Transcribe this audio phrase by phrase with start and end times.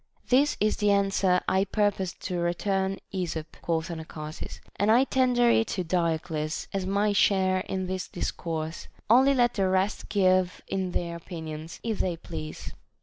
[0.29, 5.47] This is the answer I purpose to return Esop, quoth Ana charsis, and I tender
[5.51, 10.59] it to Diodes as my share in this dis course; only let the rest give
[10.67, 12.73] in their opinions, if they please.